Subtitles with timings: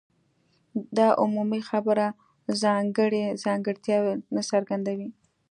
[0.97, 2.05] دا عمومي خبره
[2.63, 5.09] ځانګړي ځانګړتیاوې نه څرګندوي.